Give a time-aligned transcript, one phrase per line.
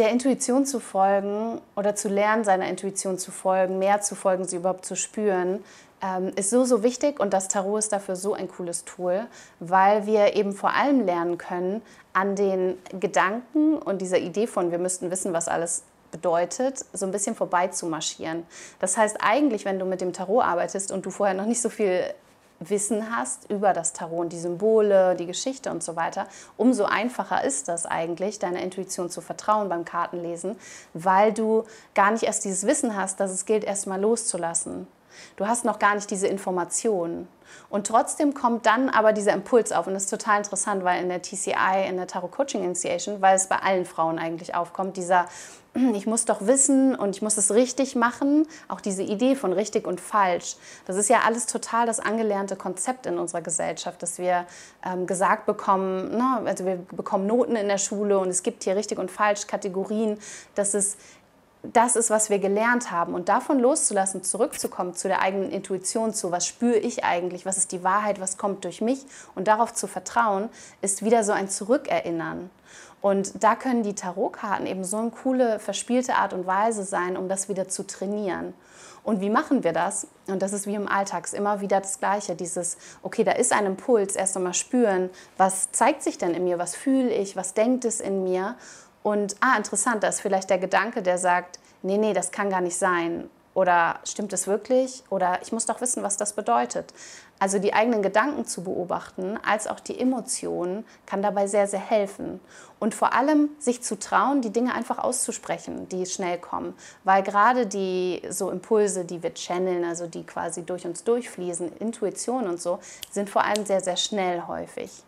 [0.00, 4.56] der Intuition zu folgen oder zu lernen, seiner Intuition zu folgen, mehr zu folgen, sie
[4.56, 5.62] überhaupt zu spüren,
[6.02, 9.26] ähm, ist so, so wichtig und das Tarot ist dafür so ein cooles Tool,
[9.58, 11.82] weil wir eben vor allem lernen können,
[12.14, 17.12] an den Gedanken und dieser Idee von, wir müssten wissen, was alles bedeutet, so ein
[17.12, 18.46] bisschen vorbei zu marschieren.
[18.78, 21.68] Das heißt eigentlich, wenn du mit dem Tarot arbeitest und du vorher noch nicht so
[21.68, 22.02] viel
[22.60, 26.26] Wissen hast über das Tarot die Symbole, die Geschichte und so weiter,
[26.58, 30.56] umso einfacher ist das eigentlich, deiner Intuition zu vertrauen beim Kartenlesen,
[30.92, 34.86] weil du gar nicht erst dieses Wissen hast, dass es gilt, erst mal loszulassen.
[35.36, 37.28] Du hast noch gar nicht diese Informationen.
[37.68, 39.86] Und trotzdem kommt dann aber dieser Impuls auf.
[39.86, 43.36] Und das ist total interessant, weil in der TCI, in der Tarot Coaching Initiation, weil
[43.36, 45.26] es bei allen Frauen eigentlich aufkommt, dieser
[45.94, 49.86] ich muss doch wissen und ich muss es richtig machen, auch diese Idee von richtig
[49.86, 54.46] und falsch, das ist ja alles total das angelernte Konzept in unserer Gesellschaft, dass wir
[54.84, 58.76] ähm, gesagt bekommen, ne, also wir bekommen Noten in der Schule und es gibt hier
[58.76, 60.18] richtig und falsch Kategorien,
[60.54, 60.96] dass es
[61.62, 63.14] das ist, was wir gelernt haben.
[63.14, 67.72] Und davon loszulassen, zurückzukommen zu der eigenen Intuition, zu was spüre ich eigentlich, was ist
[67.72, 70.48] die Wahrheit, was kommt durch mich und darauf zu vertrauen,
[70.80, 72.50] ist wieder so ein Zurückerinnern.
[73.02, 77.28] Und da können die Tarotkarten eben so eine coole, verspielte Art und Weise sein, um
[77.28, 78.52] das wieder zu trainieren.
[79.02, 80.06] Und wie machen wir das?
[80.26, 82.36] Und das ist wie im Alltag immer wieder das Gleiche.
[82.36, 85.08] Dieses, okay, da ist ein Impuls, erst einmal spüren,
[85.38, 88.56] was zeigt sich denn in mir, was fühle ich, was denkt es in mir
[89.02, 92.60] und, ah, interessant, da ist vielleicht der Gedanke, der sagt, nee, nee, das kann gar
[92.60, 93.30] nicht sein.
[93.52, 95.02] Oder stimmt es wirklich?
[95.10, 96.94] Oder ich muss doch wissen, was das bedeutet.
[97.40, 102.38] Also die eigenen Gedanken zu beobachten, als auch die Emotionen, kann dabei sehr, sehr helfen.
[102.78, 106.74] Und vor allem sich zu trauen, die Dinge einfach auszusprechen, die schnell kommen.
[107.02, 112.46] Weil gerade die so Impulse, die wir channeln, also die quasi durch uns durchfließen, Intuition
[112.46, 112.78] und so,
[113.10, 115.02] sind vor allem sehr, sehr schnell häufig.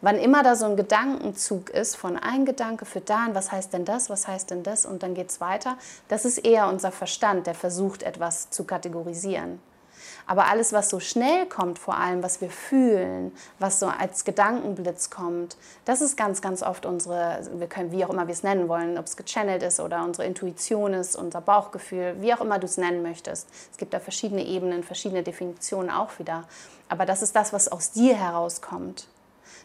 [0.00, 3.84] Wann immer da so ein Gedankenzug ist von ein Gedanke für dann, was heißt denn
[3.84, 5.76] das, was heißt denn das und dann geht es weiter,
[6.08, 9.60] das ist eher unser Verstand, der versucht etwas zu kategorisieren.
[10.26, 15.10] Aber alles, was so schnell kommt, vor allem, was wir fühlen, was so als Gedankenblitz
[15.10, 18.68] kommt, das ist ganz, ganz oft unsere, wir können, wie auch immer wir es nennen
[18.68, 22.66] wollen, ob es gechannelt ist oder unsere Intuition ist, unser Bauchgefühl, wie auch immer du
[22.66, 23.48] es nennen möchtest.
[23.72, 26.44] Es gibt da verschiedene Ebenen, verschiedene Definitionen auch wieder.
[26.88, 29.06] Aber das ist das, was aus dir herauskommt.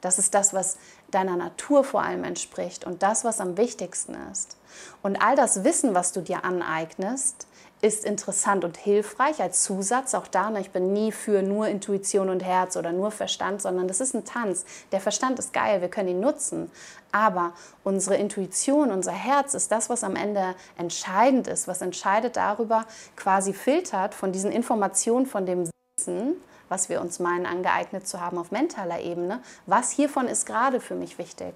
[0.00, 0.76] Das ist das, was
[1.10, 4.56] deiner Natur vor allem entspricht und das, was am wichtigsten ist.
[5.02, 7.46] Und all das Wissen, was du dir aneignest,
[7.82, 10.14] ist interessant und hilfreich als Zusatz.
[10.14, 13.88] Auch da, ne, ich bin nie für nur Intuition und Herz oder nur Verstand, sondern
[13.88, 14.64] das ist ein Tanz.
[14.92, 16.70] Der Verstand ist geil, wir können ihn nutzen.
[17.10, 22.84] Aber unsere Intuition, unser Herz ist das, was am Ende entscheidend ist, was entscheidet darüber,
[23.16, 26.36] quasi filtert von diesen Informationen, von dem Wissen,
[26.70, 30.94] was wir uns meinen angeeignet zu haben auf mentaler Ebene, was hiervon ist gerade für
[30.94, 31.52] mich wichtig.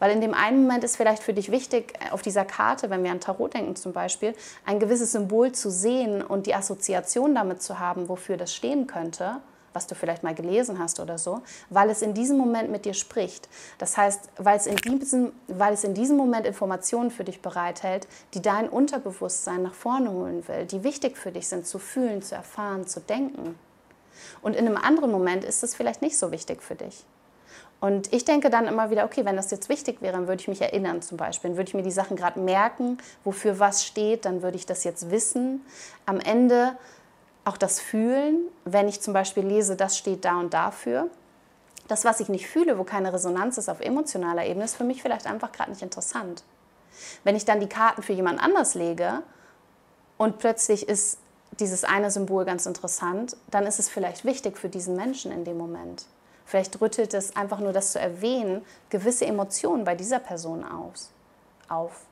[0.00, 3.04] Weil in dem einen Moment ist vielleicht für dich wichtig, äh, auf dieser Karte, wenn
[3.04, 7.62] wir an Tarot denken zum Beispiel, ein gewisses Symbol zu sehen und die Assoziation damit
[7.62, 9.36] zu haben, wofür das stehen könnte,
[9.74, 12.94] was du vielleicht mal gelesen hast oder so, weil es in diesem Moment mit dir
[12.94, 13.48] spricht.
[13.76, 18.08] Das heißt, weil es in diesem, weil es in diesem Moment Informationen für dich bereithält,
[18.34, 22.34] die dein Unterbewusstsein nach vorne holen will, die wichtig für dich sind, zu fühlen, zu
[22.34, 23.56] erfahren, zu denken.
[24.42, 27.04] Und in einem anderen Moment ist es vielleicht nicht so wichtig für dich.
[27.80, 30.48] Und ich denke dann immer wieder, okay, wenn das jetzt wichtig wäre, dann würde ich
[30.48, 31.50] mich erinnern zum Beispiel.
[31.50, 34.82] Dann würde ich mir die Sachen gerade merken, wofür was steht, dann würde ich das
[34.82, 35.64] jetzt wissen.
[36.04, 36.76] Am Ende
[37.44, 41.08] auch das Fühlen, wenn ich zum Beispiel lese, das steht da und dafür.
[41.86, 45.00] Das, was ich nicht fühle, wo keine Resonanz ist auf emotionaler Ebene, ist für mich
[45.00, 46.42] vielleicht einfach gerade nicht interessant.
[47.22, 49.22] Wenn ich dann die Karten für jemand anders lege
[50.18, 51.18] und plötzlich ist
[51.60, 55.58] dieses eine Symbol ganz interessant, dann ist es vielleicht wichtig für diesen Menschen in dem
[55.58, 56.06] Moment.
[56.44, 61.10] Vielleicht rüttelt es einfach nur das zu erwähnen, gewisse Emotionen bei dieser Person aus,
[61.68, 62.07] auf.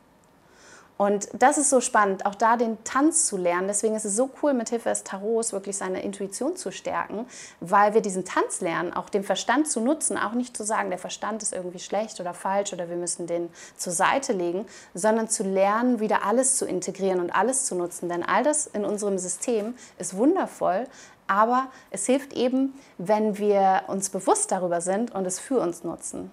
[0.99, 3.69] Und das ist so spannend, auch da den Tanz zu lernen.
[3.69, 7.27] Deswegen ist es so cool, mit Hilfe des Tarots wirklich seine Intuition zu stärken,
[7.61, 10.99] weil wir diesen Tanz lernen, auch den Verstand zu nutzen, auch nicht zu sagen, der
[10.99, 14.65] Verstand ist irgendwie schlecht oder falsch oder wir müssen den zur Seite legen,
[14.95, 18.09] sondern zu lernen, wieder alles zu integrieren und alles zu nutzen.
[18.09, 20.87] Denn all das in unserem System ist wundervoll,
[21.27, 26.31] aber es hilft eben, wenn wir uns bewusst darüber sind und es für uns nutzen.